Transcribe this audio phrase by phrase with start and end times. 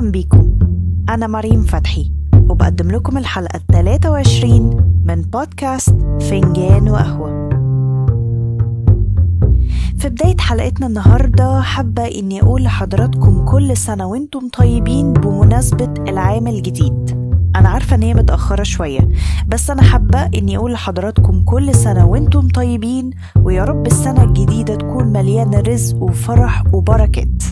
[0.00, 0.58] أهلا بيكم
[1.08, 2.12] أنا مريم فتحي
[2.48, 7.48] وبقدم لكم الحلقة ال 23 من بودكاست فنجان وقهوة.
[9.98, 17.10] في بداية حلقتنا النهاردة حابة إني أقول لحضراتكم كل سنة وأنتم طيبين بمناسبة العام الجديد.
[17.56, 19.08] أنا عارفة إن هي متأخرة شوية
[19.48, 23.10] بس أنا حابة إني أقول لحضراتكم كل سنة وأنتم طيبين
[23.42, 27.42] ويا رب السنة الجديدة تكون مليانة رزق وفرح وبركات.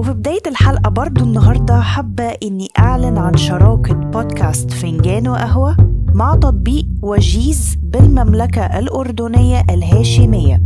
[0.00, 5.76] وفي بداية الحلقة برضو النهاردة حابة إني أعلن عن شراكة بودكاست فنجان وقهوة
[6.14, 10.62] مع تطبيق وجيز بالمملكة الأردنية الهاشمية.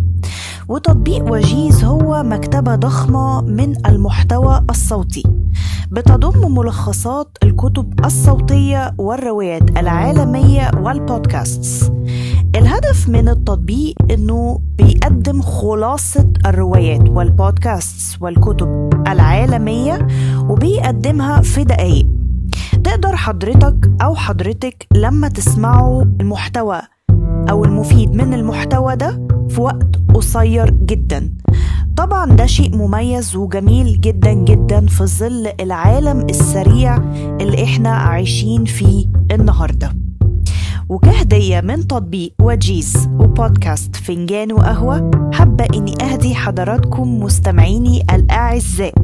[0.68, 5.22] وتطبيق وجيز هو مكتبة ضخمة من المحتوى الصوتي.
[5.90, 11.90] بتضم ملخصات الكتب الصوتية والروايات العالمية والبودكاستس.
[12.56, 20.06] الهدف من التطبيق إنه بيقدم خلاصة الروايات والبودكاستس والكتب العالمية
[20.48, 22.06] وبيقدمها في دقايق.
[22.84, 26.80] تقدر حضرتك أو حضرتك لما تسمعوا المحتوى
[27.50, 31.30] أو المفيد من المحتوى ده في وقت قصير جدا.
[31.96, 36.96] طبعا ده شيء مميز وجميل جدا جدا في ظل العالم السريع
[37.40, 40.03] اللي إحنا عايشين فيه النهارده.
[40.88, 43.08] وكهدية من تطبيق وجيز.
[43.18, 45.10] وبودكاست فنجان وقهوة.
[45.32, 48.94] حابة إني أهدي حضراتكم مستمعيني الأعزاء.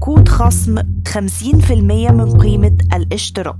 [0.00, 3.56] كود خصم 50% من قيمة الاشتراك.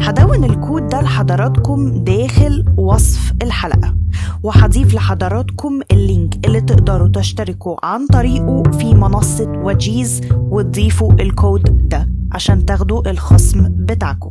[0.00, 3.94] هدوّن الكود ده لحضراتكم داخل وصف الحلقة.
[4.42, 12.08] وهضيف لحضراتكم ال link اللي تقدروا تشتركوا عن طريقه في منصة وجيز وتضيفوا الكود ده
[12.32, 14.30] عشان تاخدوا الخصم بتاعكم.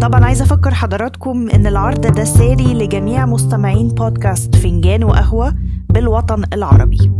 [0.00, 5.54] طبعا عايزة أفكر حضراتكم إن العرض ده ساري لجميع مستمعين بودكاست فنجان وقهوة
[5.88, 7.12] بالوطن العربي.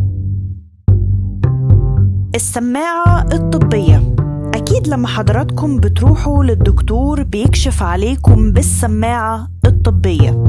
[2.34, 4.14] السماعة الطبية.
[4.54, 10.44] أكيد لما حضراتكم بتروحوا للدكتور بيكشف عليكم بالسماعة الطبية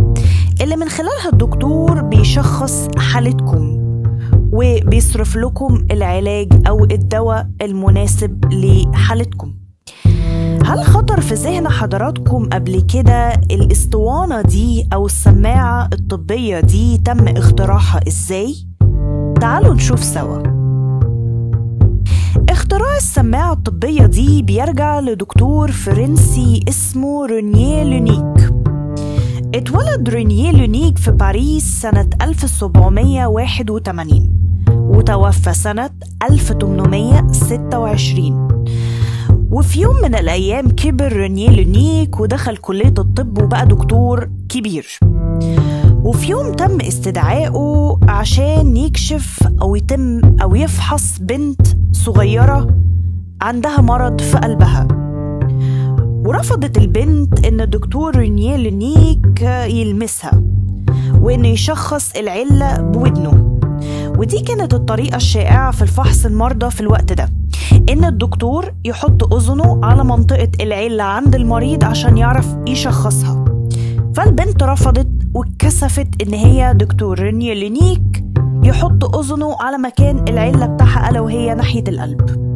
[0.62, 3.78] اللي من خلالها الدكتور بيشخص حالتكم
[4.52, 9.54] وبيصرف لكم العلاج أو الدواء المناسب لحالتكم.
[10.68, 18.00] هل خطر في ذهن حضراتكم قبل كده الاسطوانة دي أو السماعة الطبية دي تم اختراعها
[18.08, 18.56] إزاي؟
[19.42, 20.44] تعالوا نشوف سوا.
[22.50, 28.54] اختراع السماعة الطبية دي بيرجع لدكتور فرنسي اسمه رونيه لونيك.
[29.56, 34.34] اتولد رونيه لونيك في باريس سنة 1781
[34.70, 35.90] وتوفى سنة
[36.30, 38.48] 1826
[39.52, 45.00] وفي يوم من الأيام كبر رونيه لونيك ودخل كلية الطب وبقى دكتور كبير.
[46.04, 52.68] وفي يوم تم استدعائه عشان يكشف أو يتم أو يفحص بنت صغيرة
[53.42, 54.88] عندها مرض في قلبها.
[56.26, 60.44] ورفضت البنت إن الدكتور رونيه لونيك يلمسها
[61.22, 63.60] وإنه يشخص العلة بودنه.
[64.18, 67.30] ودي كانت الطريقة الشائعة في الفحص المرضى في الوقت ده.
[67.90, 73.46] إن الدكتور يحط أذنه على منطقة العلة عند المريض عشان يعرف يشخصها.
[74.16, 78.24] فالبنت رفضت واتكسفت إن هي دكتور رينيا لينيك
[78.64, 82.48] يحط أذنه على مكان العلة بتاعها ألا وهي ناحية القلب.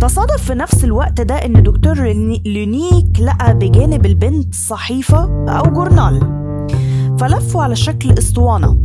[0.00, 2.02] تصادف في نفس الوقت ده إن دكتور
[2.46, 6.20] لينيك لقى بجانب البنت صحيفة أو جورنال.
[7.18, 8.76] فلفوا على شكل أسطوانة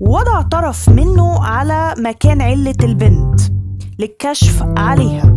[0.00, 3.51] ووضع طرف منه على مكان علة البنت.
[3.98, 5.34] للكشف عليها.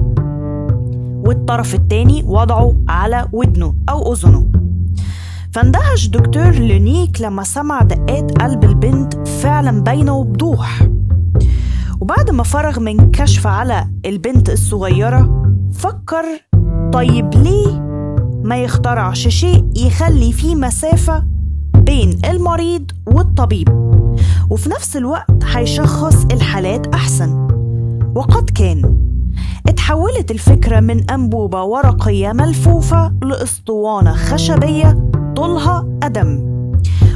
[1.25, 4.47] والطرف التاني وضعه على ودنه أو أذنه.
[5.53, 10.87] فاندهش دكتور لونيك لما سمع دقات قلب البنت فعلا باينة وبضوح.
[12.01, 16.25] وبعد ما فرغ من كشف على البنت الصغيرة فكر
[16.93, 17.79] طيب ليه
[18.43, 21.23] ما يخترعش شيء يخلي فيه مسافة
[21.75, 23.69] بين المريض والطبيب؟
[24.49, 27.44] وفي نفس الوقت هيشخص الحالات أحسن.
[28.15, 28.97] وقد كان.
[29.67, 36.43] اتحولت الفكرة من أنبوبة ورقية ملفوفة لأسطوانة خشبية طولها قدم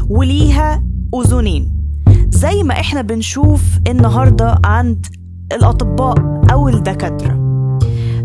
[0.09, 0.83] وليها
[1.15, 1.73] أذنين.
[2.29, 5.05] زي ما إحنا بنشوف النهاردة عند
[5.53, 6.15] الأطباء
[6.51, 7.39] أو الدكاترة.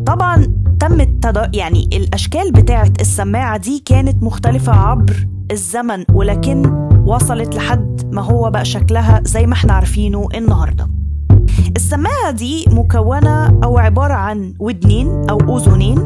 [0.06, 0.46] طبعا
[0.80, 1.50] تم التد...
[1.54, 6.66] يعني الأشكال بتاعة السماعة دي كانت مختلفة عبر الزمن ولكن
[7.06, 10.93] وصلت لحد ما هو بقى شكلها زي ما إحنا عارفينه النهارده.
[12.24, 15.98] السماعة دي مكونة أو عبارة عن ودنين أو أذنين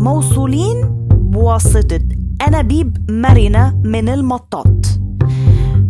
[0.00, 2.00] موصولين بواسطة
[2.48, 4.86] أنابيب مرنة من المطاط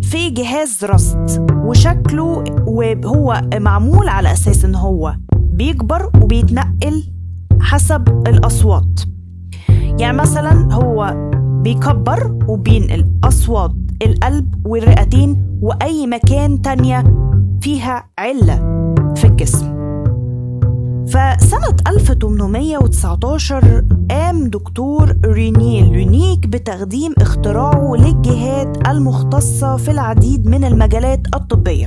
[0.02, 7.04] في جهاز رصد وشكله وهو معمول على أساس إن هو بيكبر وبيتنقل
[7.60, 9.00] حسب الأصوات.
[9.98, 11.14] يعني مثلا هو
[11.62, 13.72] بيكبر وبينقل أصوات
[14.02, 17.04] القلب والرئتين وأي مكان تانية
[17.60, 18.80] فيها علة.
[19.20, 19.80] في الجسم.
[21.06, 31.86] فسنة 1819 قام دكتور رينيه لونيك بتقديم اختراعه للجهات المختصة في العديد من المجالات الطبية.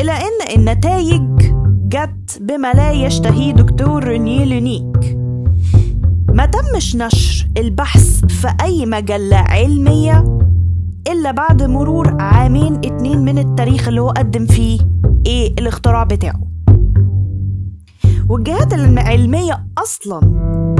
[0.00, 1.22] إلى أن النتائج
[1.88, 5.16] جت بما لا يشتهيه دكتور رينيه لونيك.
[6.34, 10.40] ما تمش نشر البحث في أي مجلة علمية
[11.12, 14.93] إلا بعد مرور عامين اتنين من التاريخ اللي هو قدم فيه
[15.26, 16.40] إيه الاختراع بتاعه.
[18.28, 20.20] والجهات العلمية أصلا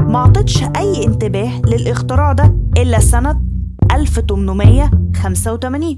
[0.09, 3.41] ما عطتش أي انتباه للاختراع ده إلا سنة
[3.91, 5.97] 1885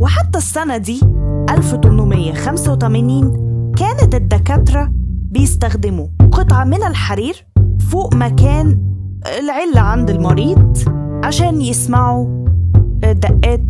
[0.00, 1.00] وحتى السنة دي
[1.50, 4.92] 1885 كانت الدكاترة
[5.30, 7.46] بيستخدموا قطعة من الحرير
[7.90, 8.78] فوق مكان
[9.38, 10.78] العلة عند المريض
[11.24, 12.44] عشان يسمعوا
[13.02, 13.62] دقات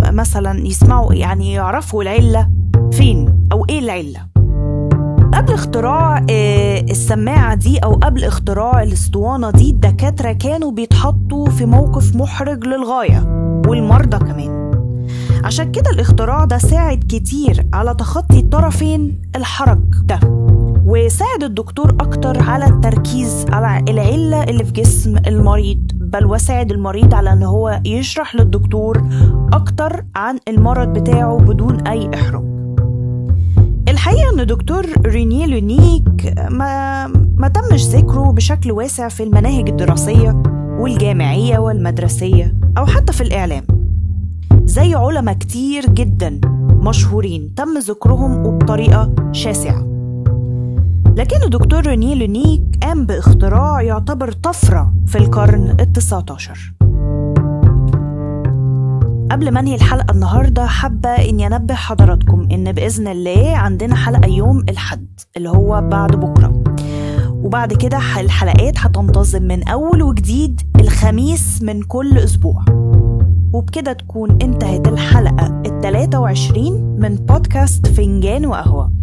[0.00, 2.50] مثلا يسمعوا يعني يعرفوا العلة.
[2.92, 4.20] فين أو إيه العلة؟
[5.34, 6.24] قبل اختراع
[6.90, 13.22] السماعة دي أو قبل اختراع الأسطوانة دي الدكاترة كانوا بيتحطوا في موقف محرج للغاية
[13.68, 14.64] والمرضى كمان.
[15.44, 20.20] عشان كده الاختراع ده ساعد كتير على تخطي طرفين الحرج ده
[20.86, 27.32] وساعد الدكتور أكتر على التركيز على العلة اللي في جسم المريض بل وساعد المريض على
[27.32, 29.02] أن هو يشرح للدكتور
[29.52, 32.53] أكتر عن المرض بتاعه بدون أي إحراج.
[34.04, 37.06] الحقيقة إن دكتور رينيه لونيك ما,
[37.36, 40.42] ما تمش ذكره بشكل واسع في المناهج الدراسية
[40.78, 43.64] والجامعية والمدرسية أو حتى في الإعلام.
[44.64, 46.40] زي علماء كتير جدا
[46.70, 49.82] مشهورين تم ذكرهم وبطريقة شاسعة.
[51.16, 56.74] لكن الدكتور رينيه لونيك قام باختراع يعتبر طفرة في القرن التسعة عشر
[59.30, 64.64] قبل ما انهي الحلقة النهاردة حابة إني أنبه حضراتكم إن بإذن الله عندنا حلقة يوم
[64.68, 66.62] الحد اللي هو بعد بكرة.
[67.30, 72.64] وبعد كده الحلقات هتنتظم من أول وجديد الخميس من كل أسبوع.
[73.52, 78.93] وبكده تكون انتهت الحلقة التلاتة وعشرين من بودكاست فنجان وقهوة.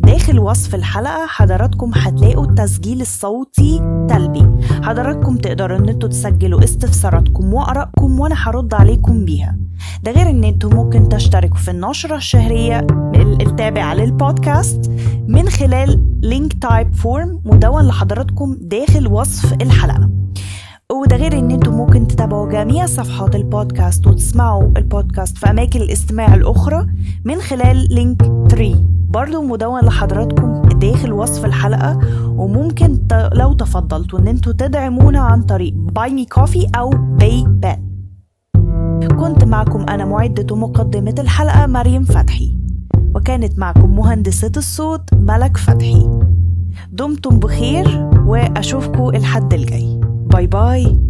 [0.00, 4.46] داخل وصف الحلقة حضراتكم هتلاقوا التسجيل الصوتي تلبي.
[4.82, 9.56] حضراتكم تقدروا ان أنتوا تسجلوا استفساراتكم وآرائكم وأنا هرد عليكم بيها.
[10.02, 12.86] ده غير ان أنتوا ممكن تشتركوا في النشرة الشهرية
[13.40, 14.90] التابعة للبودكاست
[15.28, 20.10] من خلال link Typeform مدون لحضراتكم داخل وصف الحلقة.
[20.92, 26.86] وده غير ان أنتم ممكن تتابعوا جميع صفحات البودكاست وتسمعوا البودكاست في أماكن الاستماع الأخرى
[27.24, 31.98] من خلال Linktree برضو مدون لحضراتكم داخل وصف الحلقة
[32.36, 32.98] وممكن
[33.32, 37.76] لو تفضلتوا إن أنتوا تدعمونا عن طريق Buy Me a Coffee أو PayPal
[39.20, 42.56] كنت معكم أنا معدة ومقدمة الحلقة مريم فتحي
[43.14, 46.20] وكانت معكم مهندسة الصوت ملك فتحي.
[46.92, 50.00] دمتم بخير وأشوفكم الحد الجاي.
[50.04, 51.09] باي باي.